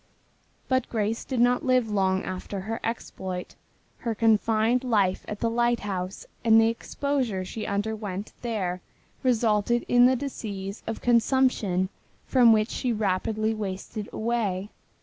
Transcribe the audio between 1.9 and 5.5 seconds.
long after her exploit. Her confined life at the